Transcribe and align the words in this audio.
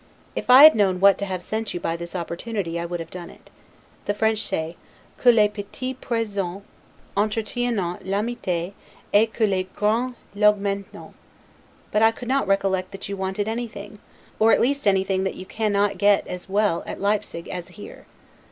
If 0.35 0.49
I 0.49 0.63
had 0.63 0.73
known 0.73 0.99
what 0.99 1.19
to 1.19 1.27
have 1.27 1.43
sent 1.43 1.75
you 1.75 1.79
by 1.79 1.95
this 1.95 2.15
opportunity 2.15 2.79
I 2.79 2.85
would 2.87 2.99
have 2.99 3.11
done 3.11 3.29
it. 3.29 3.51
The 4.05 4.15
French 4.15 4.39
say, 4.41 4.75
'Que 5.19 5.31
les 5.31 5.47
petits 5.47 5.95
presens 6.01 6.63
entretiennent 7.15 8.03
l'amite 8.03 8.73
et 9.13 9.31
que 9.31 9.45
les 9.45 9.65
grande 9.75 10.15
l'augmentent'; 10.33 11.13
but 11.91 12.01
I 12.01 12.09
could 12.11 12.27
not 12.27 12.47
recollect 12.47 12.91
that 12.93 13.09
you 13.09 13.15
wanted 13.15 13.47
anything, 13.47 13.99
or 14.39 14.51
at 14.51 14.59
least 14.59 14.87
anything 14.87 15.23
that 15.23 15.35
you 15.35 15.45
cannot 15.45 15.99
get 15.99 16.25
as 16.27 16.49
well 16.49 16.81
at 16.87 16.99
Leipsig 16.99 17.47
as 17.49 17.67
here. 17.67 18.07